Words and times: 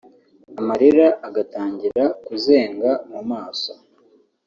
amarira 0.59 1.07
agatangira 1.27 2.03
kuzenga 2.25 2.89
mu 3.11 3.21
maso 3.31 3.73